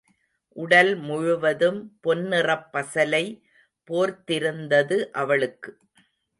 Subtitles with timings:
[0.55, 3.23] உடல் முழுவதும் பொன்னிறப் பசலை
[3.87, 5.71] போர்த்திருந்தது அவளுக்கு.